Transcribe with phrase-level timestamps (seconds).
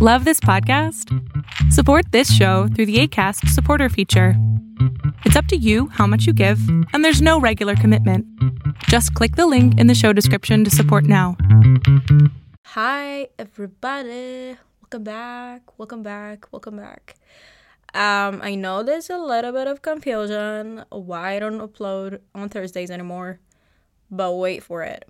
[0.00, 1.12] Love this podcast?
[1.72, 4.34] Support this show through the ACAST supporter feature.
[5.24, 6.60] It's up to you how much you give,
[6.92, 8.24] and there's no regular commitment.
[8.84, 11.36] Just click the link in the show description to support now.
[12.66, 14.56] Hi, everybody.
[14.80, 15.76] Welcome back.
[15.80, 16.46] Welcome back.
[16.52, 17.16] Welcome back.
[17.92, 22.92] Um, I know there's a little bit of confusion why I don't upload on Thursdays
[22.92, 23.40] anymore,
[24.12, 25.08] but wait for it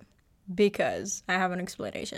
[0.51, 2.17] because I have an explanation.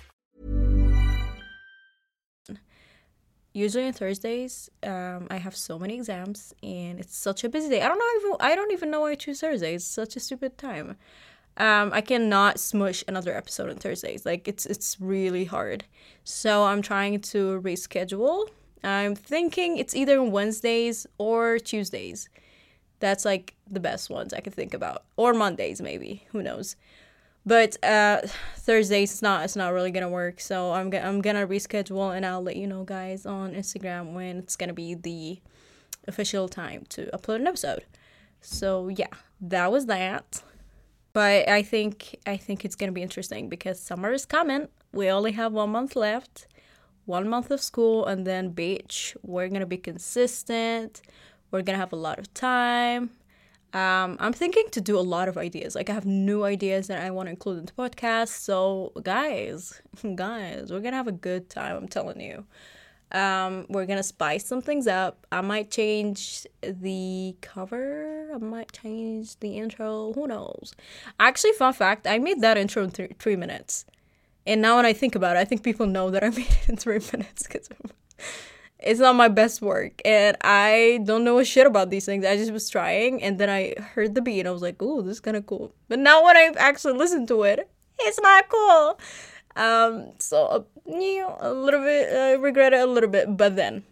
[3.53, 7.81] Usually on Thursdays, um, I have so many exams and it's such a busy day.
[7.81, 9.75] I don't know even I don't even know why I choose Thursday.
[9.75, 10.95] It's such a stupid time.
[11.57, 14.25] Um, I cannot smush another episode on Thursdays.
[14.25, 15.83] Like it's it's really hard.
[16.23, 18.47] So I'm trying to reschedule.
[18.83, 22.29] I'm thinking it's either Wednesdays or Tuesdays.
[22.99, 26.25] That's like the best ones I can think about, or Mondays maybe.
[26.31, 26.77] Who knows?
[27.45, 28.21] But uh,
[28.55, 30.39] Thursdays it's not it's not really gonna work.
[30.39, 34.37] So I'm gonna I'm gonna reschedule and I'll let you know guys on Instagram when
[34.37, 35.39] it's gonna be the
[36.07, 37.85] official time to upload an episode.
[38.41, 39.07] So yeah,
[39.41, 40.43] that was that.
[41.13, 44.67] But I think I think it's gonna be interesting because summer is coming.
[44.93, 46.47] We only have one month left,
[47.05, 49.15] one month of school, and then beach.
[49.23, 51.01] We're gonna be consistent.
[51.49, 53.09] We're gonna have a lot of time.
[53.73, 55.75] Um, I'm thinking to do a lot of ideas.
[55.75, 58.29] Like I have new ideas that I want to include in the podcast.
[58.29, 59.81] So guys,
[60.15, 61.75] guys, we're gonna have a good time.
[61.77, 62.45] I'm telling you.
[63.13, 65.25] Um, we're gonna spice some things up.
[65.31, 68.29] I might change the cover.
[68.33, 70.13] I might change the intro.
[70.13, 70.73] Who knows?
[71.19, 73.85] Actually, fun fact: I made that intro in th- three minutes,
[74.47, 76.69] and now when I think about it, I think people know that I made it
[76.69, 77.69] in three minutes because
[78.81, 82.25] it's not my best work, and I don't know a shit about these things.
[82.25, 85.01] I just was trying, and then I heard the beat, and I was like, "Ooh,
[85.01, 87.69] this is kind of cool." But now when I actually listen to it,
[87.99, 88.99] it's not cool.
[89.55, 93.55] Um, so uh, you know, a little bit, I regret it a little bit, but
[93.55, 93.83] then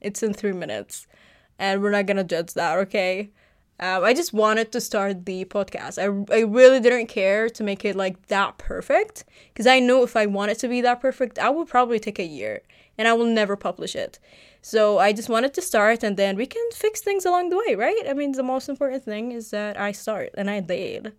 [0.00, 1.06] it's in three minutes,
[1.58, 3.30] and we're not gonna judge that, okay?
[3.80, 5.98] Um, I just wanted to start the podcast.
[5.98, 10.16] I, I really didn't care to make it like that perfect because I know if
[10.16, 12.60] I want it to be that perfect, I would probably take a year
[13.00, 14.18] and I will never publish it.
[14.60, 17.74] So I just wanted to start and then we can fix things along the way,
[17.74, 18.02] right?
[18.06, 21.14] I mean, the most important thing is that I start and I did.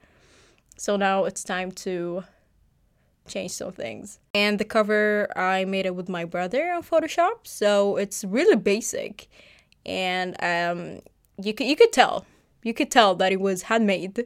[0.78, 2.24] So now it's time to
[3.28, 4.20] change some things.
[4.36, 9.28] And the cover, I made it with my brother on Photoshop, so it's really basic.
[9.84, 11.00] And um,
[11.44, 12.28] you could you could tell,
[12.62, 14.26] you could tell that it was handmade.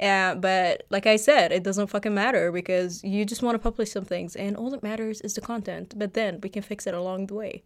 [0.00, 3.92] Uh, but like I said, it doesn't fucking matter because you just want to publish
[3.92, 5.94] some things, and all that matters is the content.
[5.96, 7.62] But then we can fix it along the way,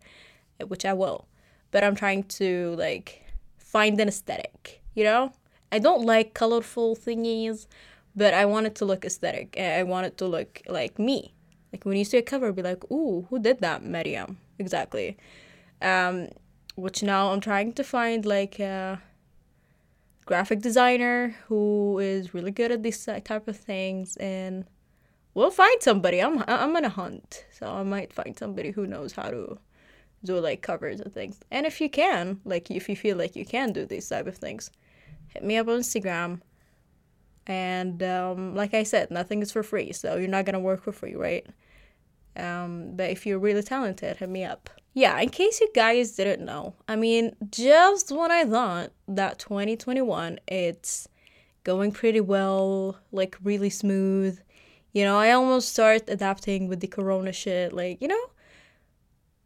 [0.67, 1.27] which I will.
[1.71, 3.25] But I'm trying to like
[3.59, 5.33] find an aesthetic, you know.
[5.73, 7.67] I don't like colorful thingies
[8.15, 9.57] but I want it to look aesthetic.
[9.59, 11.33] I want it to look like me.
[11.73, 15.17] Like when you see a cover, be like, "Ooh, who did that, Mariam?" Exactly.
[15.81, 16.29] Um,
[16.75, 19.01] which now I'm trying to find like a
[20.31, 24.65] graphic designer who is really good at these type of things, and
[25.35, 26.21] we'll find somebody.
[26.23, 29.59] I'm I'm on a hunt, so I might find somebody who knows how to
[30.25, 31.41] do like covers and things.
[31.51, 34.37] And if you can, like if you feel like you can do these type of
[34.37, 34.71] things,
[35.35, 36.43] hit me up on Instagram
[37.49, 40.93] and um, like I said, nothing is for free, so you're not gonna work for
[40.93, 41.45] free, right?
[42.37, 44.71] Um, but if you're really talented, hit me up.
[44.93, 50.41] Yeah, in case you guys didn't know, I mean, just when I thought that 2021
[50.49, 51.09] it's
[51.63, 54.41] going pretty well, like really smooth,
[54.93, 58.31] you know, I almost start adapting with the corona shit, like, you know,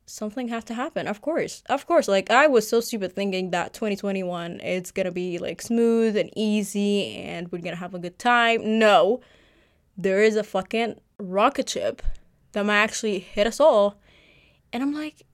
[0.07, 1.07] something had to happen.
[1.07, 1.63] Of course.
[1.69, 2.09] Of course.
[2.09, 6.31] Like I was so stupid thinking that 2021 it's going to be like smooth and
[6.37, 8.79] easy and we're going to have a good time.
[8.79, 9.21] No.
[9.97, 12.03] There is a fucking rocket ship
[12.53, 14.01] that might actually hit us all.
[14.73, 15.25] And I'm like,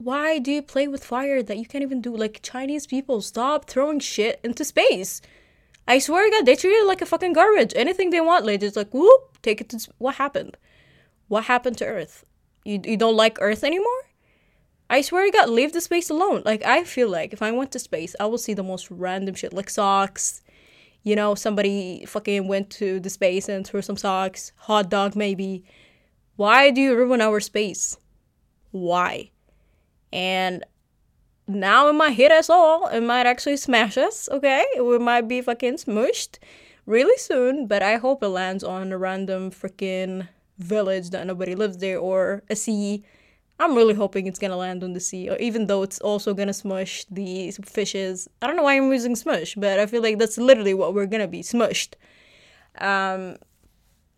[0.00, 2.16] why do you play with fire that you can't even do?
[2.16, 5.20] Like Chinese people, stop throwing shit into space.
[5.86, 7.74] I swear to God, they treat it like a fucking garbage.
[7.76, 9.88] Anything they want, just like whoop, take it to.
[9.98, 10.56] What happened?
[11.28, 12.24] What happened to Earth?
[12.64, 14.02] You you don't like Earth anymore?
[14.88, 16.42] I swear to God, leave the space alone.
[16.46, 19.34] Like I feel like if I went to space, I will see the most random
[19.34, 20.40] shit, like socks.
[21.02, 25.62] You know, somebody fucking went to the space and threw some socks, hot dog maybe.
[26.36, 27.98] Why do you ruin our space?
[28.70, 29.32] Why?
[30.12, 30.64] And
[31.46, 32.88] now it might hit us all.
[32.88, 34.64] It might actually smash us, okay?
[34.78, 36.38] We might be fucking smushed
[36.86, 40.28] really soon, but I hope it lands on a random freaking
[40.58, 43.04] village that nobody lives there or a sea.
[43.58, 46.54] I'm really hoping it's gonna land on the sea, or even though it's also gonna
[46.54, 48.28] smush the fishes.
[48.40, 51.06] I don't know why I'm using smush, but I feel like that's literally what we're
[51.06, 51.94] gonna be smushed.
[52.78, 53.36] Um,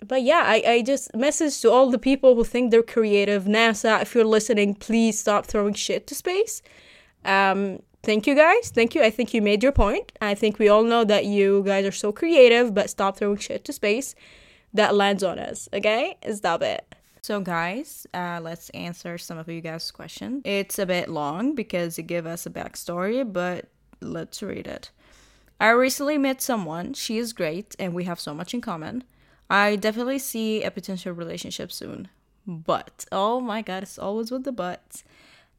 [0.06, 3.44] but yeah, I, I just message to all the people who think they're creative.
[3.44, 6.62] NASA, if you're listening, please stop throwing shit to space.
[7.25, 8.70] Um, thank you guys.
[8.70, 9.02] Thank you.
[9.02, 10.12] I think you made your point.
[10.20, 13.64] I think we all know that you guys are so creative, but stop throwing shit
[13.66, 14.14] to space
[14.75, 15.69] that lands on us.
[15.72, 16.16] Okay?
[16.32, 16.94] Stop it.
[17.22, 20.43] So, guys, uh, let's answer some of you guys' questions.
[20.44, 23.69] It's a bit long because it gives us a backstory, but
[24.00, 24.90] let's read it.
[25.60, 26.94] I recently met someone.
[26.94, 29.05] She is great, and we have so much in common.
[29.52, 32.08] I definitely see a potential relationship soon.
[32.46, 35.04] But, oh my god, it's always with the buts.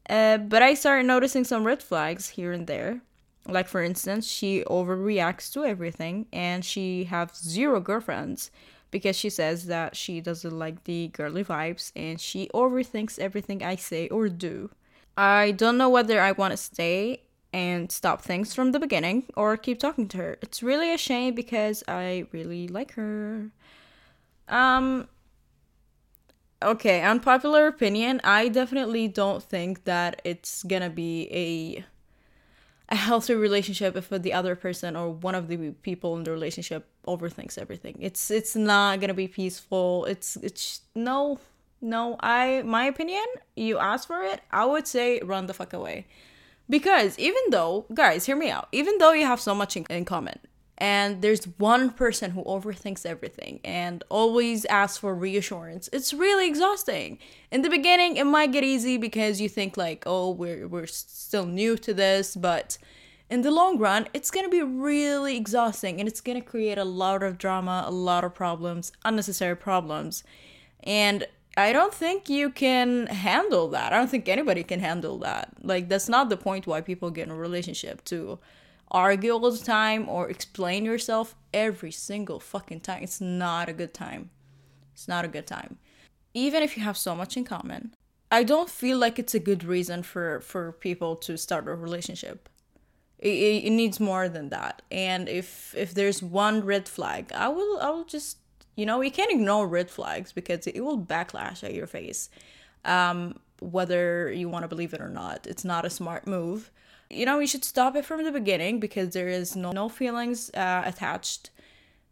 [0.09, 3.01] Uh, but I started noticing some red flags here and there.
[3.47, 8.49] Like, for instance, she overreacts to everything, and she has zero girlfriends
[8.89, 13.75] because she says that she doesn't like the girly vibes and she overthinks everything I
[13.75, 14.71] say or do.
[15.15, 19.55] I don't know whether I want to stay and stop things from the beginning or
[19.57, 20.37] keep talking to her.
[20.41, 23.51] It's really a shame because I really like her.
[24.47, 25.07] Um
[26.61, 31.85] okay, unpopular opinion, I definitely don't think that it's going to be a
[32.89, 36.85] a healthy relationship if the other person or one of the people in the relationship
[37.07, 37.97] overthinks everything.
[37.99, 40.05] It's it's not gonna be peaceful.
[40.05, 41.39] It's it's no
[41.81, 42.17] no.
[42.19, 43.23] I my opinion.
[43.55, 44.41] You ask for it.
[44.51, 46.05] I would say run the fuck away,
[46.69, 48.67] because even though guys, hear me out.
[48.71, 50.37] Even though you have so much in, in common,
[50.83, 57.17] and there's one person who overthinks everything and always asks for reassurance it's really exhausting
[57.51, 61.45] in the beginning it might get easy because you think like oh we're we're still
[61.45, 62.77] new to this but
[63.29, 66.77] in the long run it's going to be really exhausting and it's going to create
[66.77, 70.21] a lot of drama a lot of problems unnecessary problems
[70.83, 71.25] and
[71.55, 73.93] I don't think you can handle that.
[73.93, 75.53] I don't think anybody can handle that.
[75.61, 78.39] Like that's not the point why people get in a relationship to
[78.93, 83.03] argue all the time or explain yourself every single fucking time.
[83.03, 84.29] It's not a good time.
[84.93, 85.77] It's not a good time.
[86.33, 87.93] Even if you have so much in common,
[88.31, 92.49] I don't feel like it's a good reason for for people to start a relationship.
[93.19, 94.81] It, it, needs more than that.
[94.91, 98.37] And if if there's one red flag, I will I will just
[98.75, 102.29] you know you can't ignore red flags because it will backlash at your face.
[102.85, 106.71] Um, whether you want to believe it or not, it's not a smart move
[107.13, 110.49] you know, you should stop it from the beginning because there is no, no feelings
[110.53, 111.49] uh, attached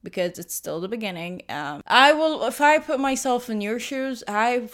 [0.03, 1.43] because it's still the beginning.
[1.49, 4.69] Um, I will, if I put myself in your shoes, I,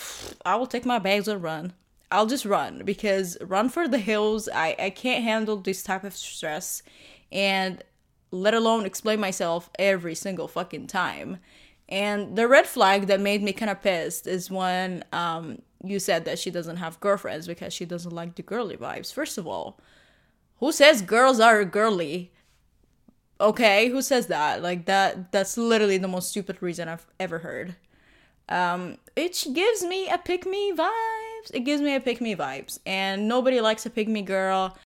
[0.46, 1.74] I will take my bags and run.
[2.10, 4.48] I'll just run because run for the hills.
[4.54, 6.82] I, I can't handle this type of stress
[7.32, 7.84] and
[8.32, 11.38] let alone explain myself every single fucking time.
[11.90, 16.26] And the red flag that made me kind of pissed is when um, you said
[16.26, 19.14] that she doesn't have girlfriends because she doesn't like the girly vibes.
[19.14, 19.80] First of all,
[20.60, 22.32] who says girls are girly?
[23.40, 24.62] Okay, who says that?
[24.62, 27.76] Like that that's literally the most stupid reason I've ever heard.
[28.50, 31.54] Um it gives me a pick me vibes.
[31.54, 34.78] It gives me a pick me vibes and nobody likes a pick me girl.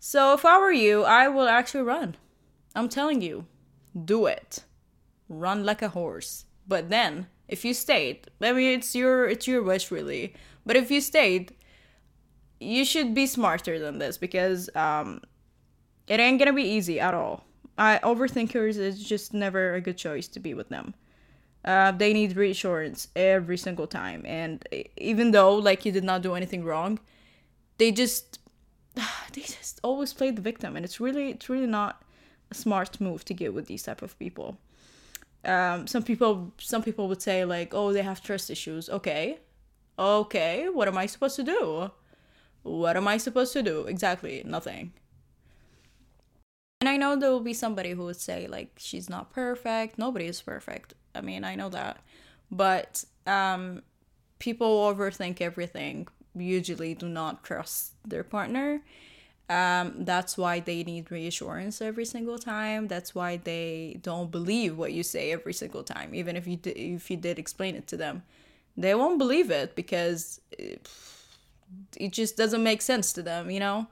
[0.00, 2.16] So if I were you, I will actually run.
[2.74, 3.46] I'm telling you.
[4.04, 4.64] Do it.
[5.28, 6.44] Run like a horse.
[6.68, 10.34] But then, if you stayed, maybe it's your it's your wish really.
[10.64, 11.54] But if you stayed,
[12.60, 15.20] you should be smarter than this because um,
[16.06, 17.44] it ain't gonna be easy at all.
[17.76, 20.94] I overthinkers is just never a good choice to be with them.
[21.64, 26.34] Uh, they need reassurance every single time, and even though like you did not do
[26.34, 26.98] anything wrong,
[27.78, 28.38] they just
[29.32, 32.02] they just always play the victim, and it's really it's really not
[32.50, 34.58] a smart move to get with these type of people.
[35.44, 38.88] Um, some people some people would say like, oh, they have trust issues.
[38.88, 39.38] Okay,
[39.98, 41.90] okay, what am I supposed to do?
[42.62, 43.82] What am I supposed to do?
[43.82, 44.92] Exactly, nothing.
[46.80, 49.98] And I know there will be somebody who would say, like, she's not perfect.
[49.98, 50.94] Nobody is perfect.
[51.14, 51.98] I mean, I know that.
[52.50, 53.82] But um,
[54.38, 58.80] people overthink everything usually do not trust their partner
[59.50, 64.92] um, that's why they need reassurance every single time that's why they don't believe what
[64.92, 67.96] you say every single time even if you did, if you did explain it to
[67.96, 68.22] them
[68.76, 70.88] they won't believe it because it,
[71.96, 73.86] it just doesn't make sense to them you know?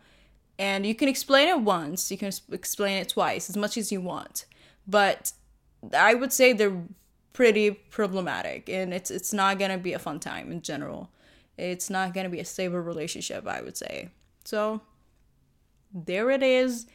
[0.59, 4.01] And you can explain it once you can explain it twice as much as you
[4.01, 4.47] want.
[4.87, 5.33] But
[5.95, 6.83] i would say they're
[7.33, 11.11] pretty problematic and it's it's not going to be a fun time in general.
[11.59, 14.11] It's not going to be a stable relationship i would say.
[14.45, 14.81] So
[15.93, 16.87] there it is.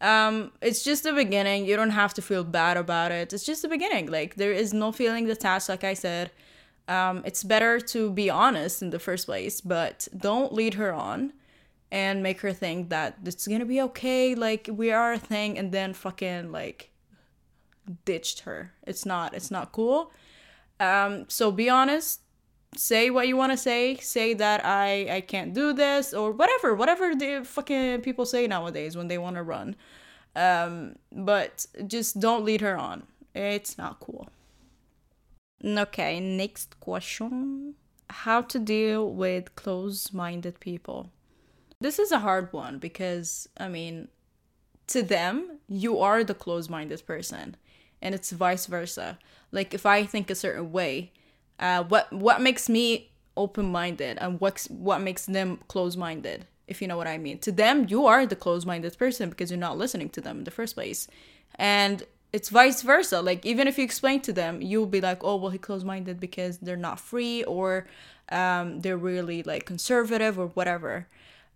[0.00, 1.66] Um it's just the beginning.
[1.66, 3.32] You don't have to feel bad about it.
[3.32, 4.06] It's just the beginning.
[4.10, 6.30] Like there is no feeling attached like i said
[6.90, 11.32] um it's better to be honest in the first place but don't lead her on
[11.90, 15.72] and make her think that it's gonna be okay like we are a thing and
[15.72, 16.90] then fucking like
[18.04, 18.72] ditched her.
[18.86, 20.12] It's not it's not cool.
[20.78, 22.20] Um, so be honest.
[22.76, 23.96] Say what you want to say.
[23.96, 26.74] Say that I I can't do this or whatever.
[26.74, 29.74] Whatever the fucking people say nowadays when they want to run.
[30.36, 33.02] Um, but just don't lead her on.
[33.34, 34.28] It's not cool.
[35.64, 37.74] Okay, next question.
[38.08, 41.10] How to deal with close-minded people.
[41.80, 44.08] This is a hard one because I mean,
[44.88, 47.56] to them, you are the close-minded person
[48.02, 49.18] and it's vice versa.
[49.52, 51.12] Like if I think a certain way,
[51.58, 56.96] uh, what what makes me open-minded and what what makes them close-minded, if you know
[56.96, 57.38] what I mean.
[57.40, 60.50] To them, you are the close-minded person because you're not listening to them in the
[60.50, 61.06] first place,
[61.56, 62.02] and
[62.32, 63.20] it's vice versa.
[63.20, 66.58] Like even if you explain to them, you'll be like, oh well, he close-minded because
[66.58, 67.86] they're not free or
[68.30, 71.06] um, they're really like conservative or whatever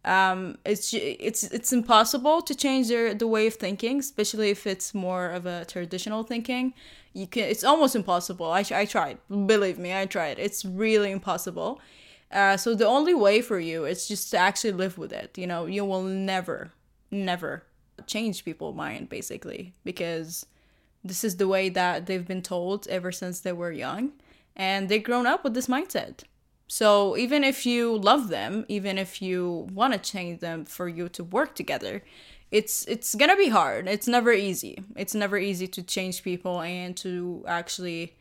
[0.04, 4.92] um, it's it's it's impossible to change their the way of thinking, especially if it's
[4.94, 6.74] more of a traditional thinking.
[7.14, 8.46] You can it's almost impossible.
[8.46, 10.38] I I tried, believe me, I tried.
[10.38, 11.80] It's really impossible.
[12.30, 15.38] Uh, so the only way for you is just to actually live with it.
[15.38, 16.72] You know, you will never,
[17.10, 17.62] never
[18.06, 20.44] change people's mind basically because
[21.04, 24.12] this is the way that they've been told ever since they were young,
[24.56, 26.24] and they've grown up with this mindset.
[26.66, 31.08] So even if you love them, even if you want to change them for you
[31.10, 32.02] to work together,
[32.50, 33.88] it's it's to be hard.
[33.88, 34.82] It's never easy.
[34.96, 38.16] It's never easy to change people and to actually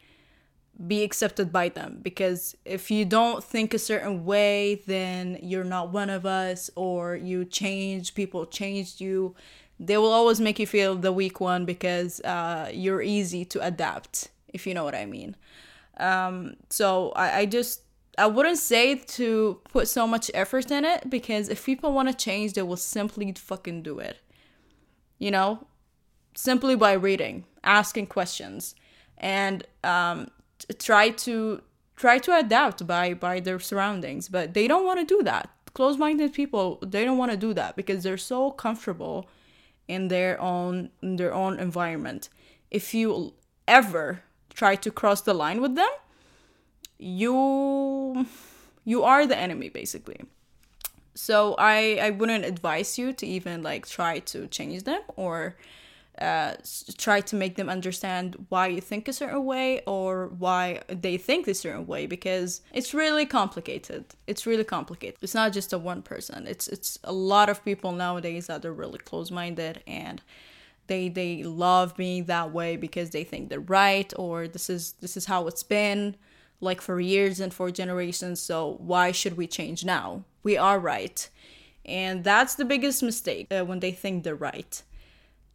[0.88, 5.94] be accepted by them because if you don't think a certain way, then you're not
[5.94, 9.36] one of us or you change, people changed you.
[9.80, 14.30] They will always make you feel the weak one because uh, you're easy to adapt,
[14.48, 15.36] if you know what I mean.
[15.98, 17.82] Um, so I, I just
[18.18, 22.14] I wouldn't say to put so much effort in it because if people want to
[22.14, 24.18] change, they will simply fucking do it.
[25.18, 25.68] You know,
[26.36, 28.76] simply by reading, asking questions,
[29.18, 30.30] and um,
[30.80, 31.62] try to
[31.96, 34.30] try to adapt by by their surroundings.
[34.30, 35.50] But they don't want to do that.
[35.74, 39.28] Close-minded people, they don't want to do that because they're so comfortable
[39.88, 42.30] in their own in their own environment.
[42.72, 43.34] If you
[43.68, 44.24] ever
[44.54, 45.90] try to cross the line with them,
[46.98, 48.26] you
[48.86, 50.22] you are the enemy basically
[51.16, 55.56] so i i wouldn't advise you to even like try to change them or
[56.20, 56.54] uh,
[56.98, 61.48] try to make them understand why you think a certain way or why they think
[61.48, 64.06] a certain way because it's really complicated.
[64.28, 65.18] It's really complicated.
[65.22, 66.46] It's not just a one person.
[66.46, 70.22] It's it's a lot of people nowadays that are really close-minded and
[70.88, 75.18] they they love being that way because they think they're right or this is this
[75.18, 76.16] is how it's been
[76.62, 78.40] like for years and for generations.
[78.40, 80.26] So why should we change now?
[80.44, 81.28] We are right.
[81.86, 84.82] And that's the biggest mistake uh, when they think they're right.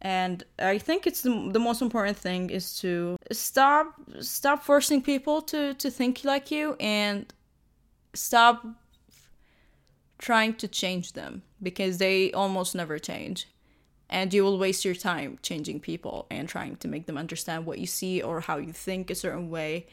[0.01, 5.41] And I think it's the, the most important thing is to stop stop forcing people
[5.43, 7.31] to, to think like you and
[8.13, 8.65] stop
[10.17, 13.47] trying to change them because they almost never change
[14.09, 17.77] and you will waste your time changing people and trying to make them understand what
[17.77, 19.85] you see or how you think a certain way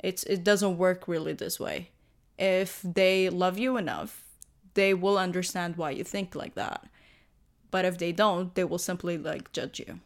[0.00, 1.90] it's it doesn't work really this way.
[2.38, 4.24] If they love you enough,
[4.74, 6.86] they will understand why you think like that.
[7.70, 10.00] But if they don't, they will simply like judge you.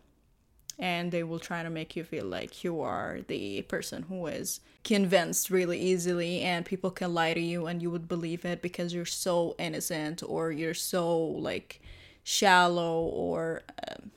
[0.79, 4.61] And they will try to make you feel like you are the person who is
[4.85, 8.93] convinced really easily, and people can lie to you, and you would believe it because
[8.93, 11.81] you're so innocent or you're so like
[12.25, 14.11] shallow or um,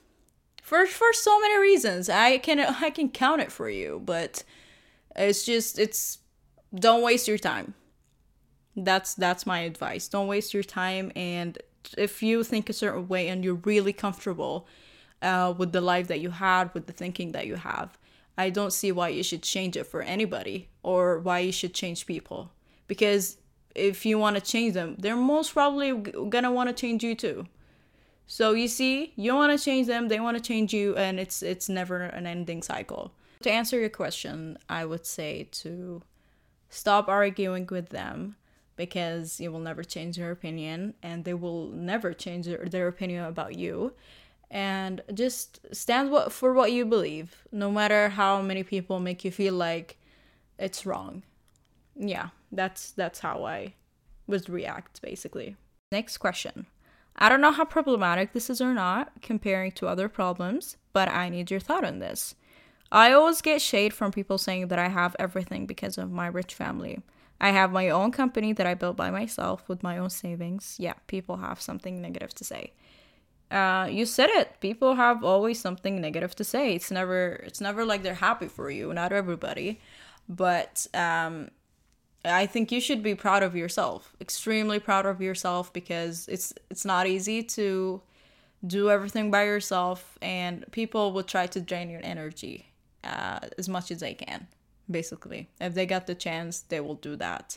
[0.62, 2.08] for for so many reasons.
[2.08, 4.42] I can I can count it for you, but
[5.14, 6.18] it's just it's
[6.74, 7.74] don't waste your time.
[8.74, 10.08] That's that's my advice.
[10.08, 11.58] Don't waste your time and
[11.96, 14.66] if you think a certain way and you're really comfortable
[15.22, 17.98] uh, with the life that you had, with the thinking that you have,
[18.38, 22.06] I don't see why you should change it for anybody or why you should change
[22.06, 22.50] people
[22.86, 23.38] because
[23.74, 27.46] if you want to change them, they're most probably gonna want to change you too.
[28.26, 31.42] So you see, you want to change them, they want to change you, and it's
[31.42, 33.12] it's never an ending cycle.
[33.42, 36.02] To answer your question, I would say to
[36.68, 38.36] stop arguing with them
[38.76, 43.24] because you will never change their opinion and they will never change their, their opinion
[43.24, 43.92] about you
[44.50, 49.54] and just stand for what you believe no matter how many people make you feel
[49.54, 49.98] like
[50.58, 51.22] it's wrong
[51.96, 53.74] yeah that's that's how i
[54.26, 55.56] would react basically
[55.90, 56.66] next question
[57.18, 61.30] I don't know how problematic this is or not, comparing to other problems, but I
[61.30, 62.34] need your thought on this.
[62.92, 66.54] I always get shade from people saying that I have everything because of my rich
[66.54, 67.00] family.
[67.40, 70.76] I have my own company that I built by myself with my own savings.
[70.78, 72.72] Yeah, people have something negative to say.
[73.50, 74.58] Uh, you said it.
[74.60, 76.74] People have always something negative to say.
[76.74, 78.92] It's never it's never like they're happy for you.
[78.92, 79.80] Not everybody,
[80.28, 81.50] but um,
[82.24, 86.84] I think you should be proud of yourself, extremely proud of yourself because it's it's
[86.84, 88.00] not easy to
[88.66, 92.66] do everything by yourself and people will try to drain your energy
[93.04, 94.48] uh, as much as they can
[94.90, 97.56] basically if they get the chance they will do that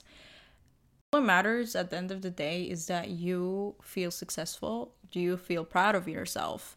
[1.12, 5.38] what matters at the end of the day is that you feel successful do you
[5.38, 6.76] feel proud of yourself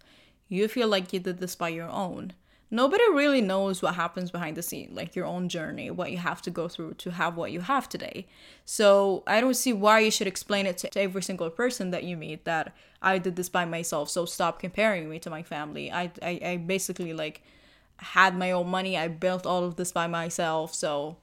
[0.49, 2.33] you feel like you did this by your own
[2.73, 6.41] nobody really knows what happens behind the scene, like your own journey, what you have
[6.43, 8.27] to go through to have what you have today.
[8.65, 12.17] So I don't see why you should explain it to every single person that you
[12.17, 14.09] meet that I did this by myself.
[14.09, 15.93] So stop comparing me to my family.
[15.93, 17.43] I I, I basically like
[18.03, 18.97] had my own money.
[18.97, 20.75] I built all of this by myself.
[20.75, 21.17] So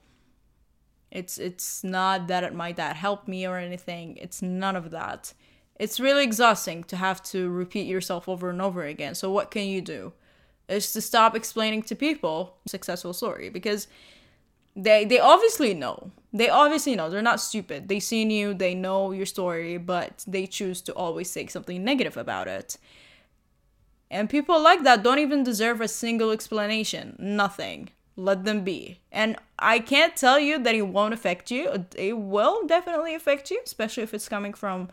[1.10, 4.16] it's it's not that my dad helped me or anything.
[4.16, 5.34] It's none of that.
[5.78, 9.14] It's really exhausting to have to repeat yourself over and over again.
[9.14, 10.12] So what can you do?
[10.70, 13.88] is to stop explaining to people successful story because
[14.76, 19.10] they they obviously know they obviously know they're not stupid they seen you they know
[19.10, 22.76] your story but they choose to always say something negative about it
[24.10, 27.16] and people like that don't even deserve a single explanation.
[27.18, 27.90] Nothing.
[28.16, 29.00] Let them be.
[29.12, 31.86] And i can't tell you that it won't affect you.
[31.96, 34.88] It will definitely affect you especially if it's coming from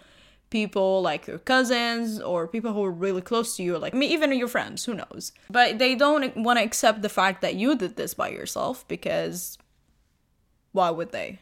[0.50, 4.32] people like your cousins or people who are really close to you like mean even
[4.32, 5.32] your friends who knows?
[5.50, 9.58] But they don't want to accept the fact that you did this by yourself because
[10.72, 11.40] why would they?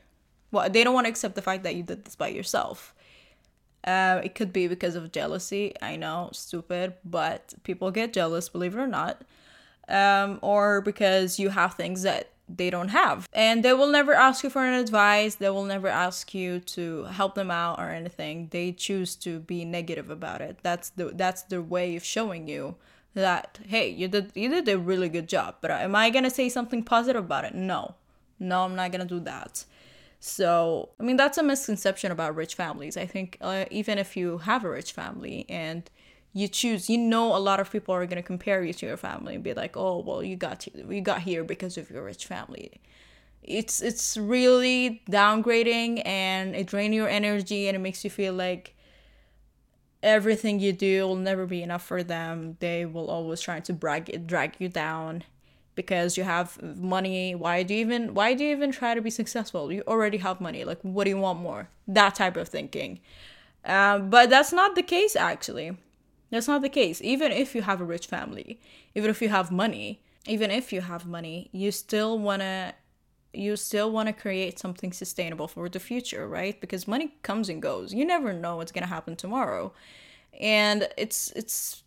[0.52, 2.95] Well they don't want to accept the fact that you did this by yourself
[3.86, 8.76] uh, it could be because of jealousy i know stupid but people get jealous believe
[8.76, 9.22] it or not
[9.88, 13.28] um, or because you have things that they don't have.
[13.34, 17.06] And they will never ask you for an advice, they will never ask you to
[17.06, 18.50] help them out or anything.
[18.52, 20.60] They choose to be negative about it.
[20.62, 22.76] That's the that's their way of showing you
[23.14, 25.56] that hey, you did you did a really good job.
[25.62, 27.56] But am I to say something positive about it?
[27.56, 27.96] No.
[28.40, 29.64] No, I'm not to do that.
[30.28, 32.98] So, I mean, that's a misconception about rich families.
[32.98, 35.88] I think uh, even if you have a rich family and
[36.34, 38.98] you choose you know a lot of people are going to compare you to your
[38.98, 42.26] family and be like oh well you got you got here because of your rich
[42.26, 42.82] family.
[43.44, 48.76] It's it's really downgrading and it drains your energy and it makes you feel like
[50.02, 52.58] everything you do will never be enough for them.
[52.60, 55.24] They will always try to brag drag you down
[55.76, 59.10] because you have money why do you even why do you even try to be
[59.10, 63.00] successful you already have money like what do you want more that type of thinking
[63.66, 65.76] um, but that's not the case actually
[66.36, 67.02] that's not the case.
[67.02, 68.60] Even if you have a rich family,
[68.94, 72.74] even if you have money, even if you have money, you still want to
[73.34, 76.60] you still want to create something sustainable for the future, right?
[76.62, 77.94] Because money comes and goes.
[77.94, 79.74] You never know what's going to happen tomorrow.
[80.40, 81.84] And it's it's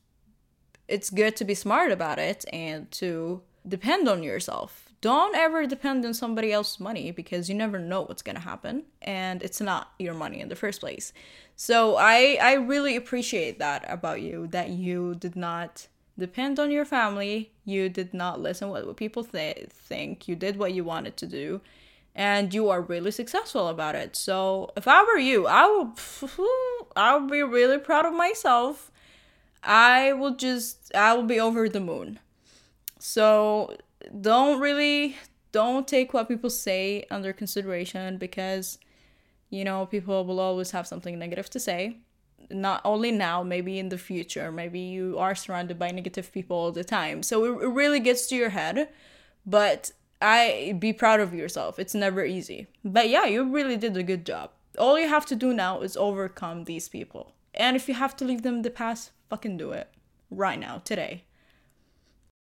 [0.88, 4.88] it's good to be smart about it and to depend on yourself.
[5.00, 8.85] Don't ever depend on somebody else's money because you never know what's going to happen
[9.00, 11.12] and it's not your money in the first place.
[11.54, 15.87] So I I really appreciate that about you that you did not
[16.18, 17.52] depend on your family.
[17.64, 20.26] You did not listen what, people th- think.
[20.26, 21.61] You did what you wanted to do
[22.18, 24.16] and you are really successful about it.
[24.16, 25.92] So if I were you, I would
[26.96, 28.90] I would be really proud of myself.
[29.62, 32.18] I will just I will be over the moon.
[32.98, 33.76] So
[34.20, 35.16] don't really
[35.52, 38.78] don't take what people say under consideration because
[39.50, 41.98] you know, people will always have something negative to say.
[42.50, 44.52] Not only now, maybe in the future.
[44.52, 47.22] Maybe you are surrounded by negative people all the time.
[47.22, 48.88] So it, really gets to your head.
[49.44, 51.78] But I be proud of yourself.
[51.78, 52.66] It's never easy.
[52.84, 54.50] But yeah, you really did a good job.
[54.78, 57.32] All you have to do now is overcome these people.
[57.54, 59.88] And if you have to leave them in the past, fucking do it.
[60.30, 61.24] Right now, today.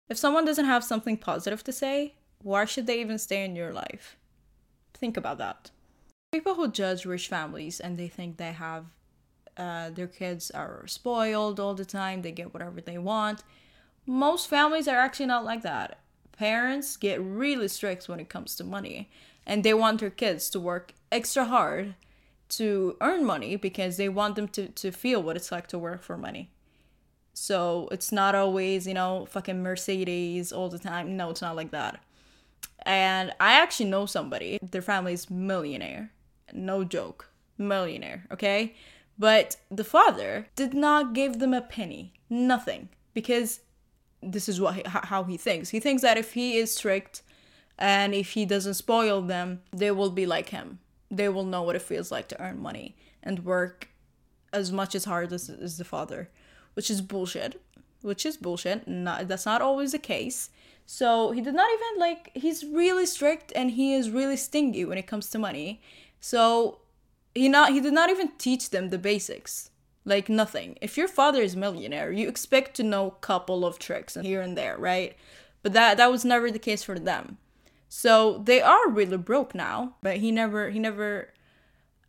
[0.09, 3.73] If someone doesn't have something positive to say, why should they even stay in your
[3.73, 4.17] life?
[4.93, 5.71] Think about that.
[6.31, 8.85] People who judge rich families and they think they have
[9.57, 13.43] uh, their kids are spoiled all the time, they get whatever they want.
[14.05, 15.99] Most families are actually not like that.
[16.31, 19.09] Parents get really strict when it comes to money,
[19.45, 21.95] and they want their kids to work extra hard
[22.49, 26.03] to earn money because they want them to, to feel what it's like to work
[26.03, 26.51] for money.
[27.37, 31.15] So it's not always, you know, fucking Mercedes all the time.
[31.15, 32.01] No, it's not like that.
[32.83, 36.11] And I actually know somebody, their family's millionaire.
[36.53, 37.29] No joke.
[37.57, 38.75] Millionaire, okay?
[39.19, 42.13] But the father did not give them a penny.
[42.29, 42.89] Nothing.
[43.13, 43.61] Because
[44.21, 45.69] this is what he, how he thinks.
[45.69, 47.21] He thinks that if he is strict
[47.77, 51.75] and if he doesn't spoil them, they will be like him they will know what
[51.75, 53.89] it feels like to earn money and work
[54.53, 56.29] as much as hard as, as the father,
[56.77, 57.61] which is bullshit.
[58.01, 58.87] Which is bullshit.
[58.87, 60.49] Not, that's not always the case.
[60.85, 64.97] So he did not even like, he's really strict and he is really stingy when
[64.97, 65.81] it comes to money.
[66.21, 66.79] So
[67.35, 69.69] he not he did not even teach them the basics
[70.05, 73.77] like nothing if your father is a millionaire you expect to know a couple of
[73.77, 75.15] tricks here and there right
[75.61, 77.37] but that that was never the case for them
[77.89, 81.33] so they are really broke now, but he never he never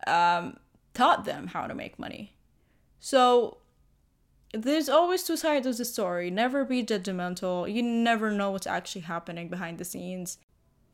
[0.06, 0.58] um,
[0.94, 2.34] taught them how to make money.
[2.98, 3.58] So
[4.52, 6.30] there's always two sides of the story.
[6.30, 7.72] Never be judgmental.
[7.72, 10.38] You never know what's actually happening behind the scenes.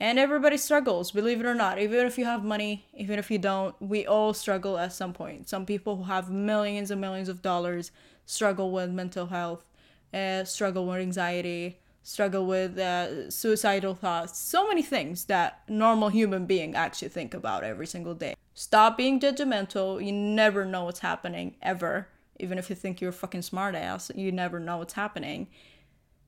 [0.00, 1.78] And everybody struggles, believe it or not.
[1.78, 5.48] Even if you have money, even if you don't, we all struggle at some point.
[5.48, 7.92] Some people who have millions and millions of dollars
[8.26, 9.64] struggle with mental health,
[10.12, 16.44] uh, struggle with anxiety, struggle with uh, suicidal thoughts, so many things that normal human
[16.44, 18.34] being actually think about every single day.
[18.52, 20.04] Stop being judgmental.
[20.04, 22.08] You never know what's happening ever.
[22.40, 25.48] Even if you think you're a fucking smartass, you never know what's happening.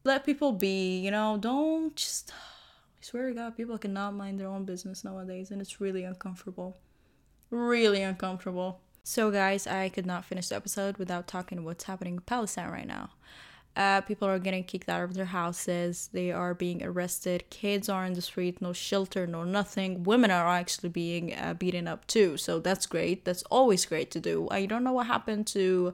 [0.04, 4.48] Let people be, you know, don't just I swear to God, people cannot mind their
[4.48, 6.76] own business nowadays and it's really uncomfortable.
[7.50, 8.80] Really uncomfortable.
[9.02, 12.70] So guys, I could not finish the episode without talking about what's happening in Palestine
[12.70, 13.10] right now.
[13.76, 16.08] Uh, people are getting kicked out of their houses.
[16.12, 17.44] They are being arrested.
[17.50, 20.02] Kids are in the street, no shelter, no nothing.
[20.04, 22.38] Women are actually being uh, beaten up too.
[22.38, 23.26] So that's great.
[23.26, 24.48] That's always great to do.
[24.50, 25.92] I don't know what happened to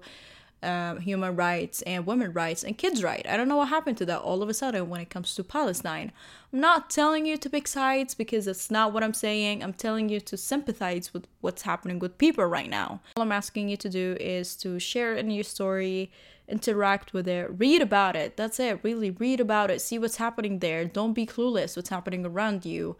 [0.62, 3.28] um, human rights and women rights and kids' rights.
[3.28, 5.44] I don't know what happened to that all of a sudden when it comes to
[5.44, 6.12] Palestine.
[6.52, 9.62] I'm not telling you to pick sides because that's not what I'm saying.
[9.62, 13.00] I'm telling you to sympathize with what's happening with people right now.
[13.16, 16.10] All I'm asking you to do is to share a news story
[16.48, 18.36] interact with it, read about it.
[18.36, 18.80] That's it.
[18.82, 20.84] Really read about it, see what's happening there.
[20.84, 22.96] Don't be clueless what's happening around you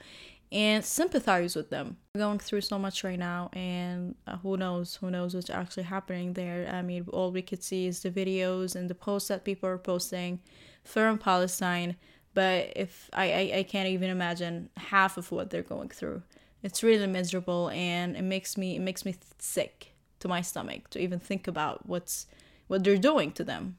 [0.53, 1.97] and sympathize with them.
[2.15, 4.97] We're going through so much right now, and uh, who knows?
[4.97, 6.69] Who knows what's actually happening there?
[6.71, 9.79] I mean, all we could see is the videos and the posts that people are
[9.79, 10.41] posting
[10.85, 11.97] from Palestine.
[12.35, 16.23] But if I, I, I can't even imagine half of what they're going through.
[16.63, 21.01] It's really miserable, and it makes me it makes me sick to my stomach to
[21.01, 22.27] even think about what's
[22.69, 23.77] what they're doing to them.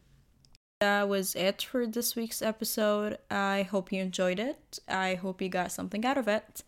[0.84, 3.18] That was it for this week's episode.
[3.32, 4.80] I hope you enjoyed it.
[4.86, 6.62] I hope you got something out of it.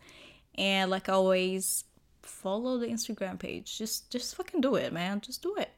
[0.54, 1.84] And like always,
[2.22, 3.76] follow the Instagram page.
[3.76, 5.20] Just just fucking do it, man.
[5.20, 5.68] Just do it.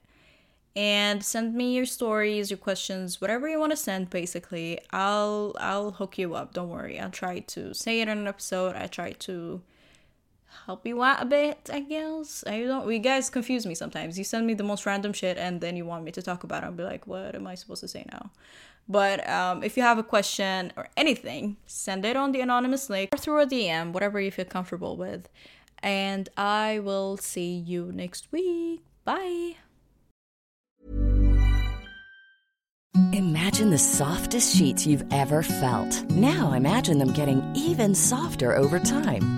[0.76, 4.78] And send me your stories, your questions, whatever you want to send basically.
[4.92, 6.54] I'll I'll hook you up.
[6.54, 7.00] Don't worry.
[7.00, 8.76] I'll try to say it in an episode.
[8.76, 9.62] I try to
[10.66, 12.44] help you out a bit, I guess.
[12.46, 12.90] I don't.
[12.90, 14.18] You guys confuse me sometimes.
[14.18, 16.62] You send me the most random shit, and then you want me to talk about
[16.62, 16.66] it.
[16.66, 18.30] I'll be like, what am I supposed to say now?
[18.88, 23.10] But um, if you have a question or anything, send it on the anonymous link
[23.14, 25.28] or through a DM, whatever you feel comfortable with.
[25.82, 28.82] And I will see you next week.
[29.04, 29.56] Bye.
[33.12, 36.02] Imagine the softest sheets you've ever felt.
[36.10, 39.37] Now imagine them getting even softer over time.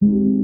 [0.00, 0.37] thank you